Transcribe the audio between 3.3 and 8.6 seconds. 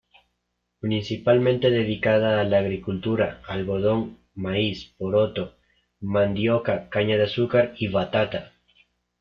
algodón, maíz, poroto, mandioca, caña de azúcar y batata.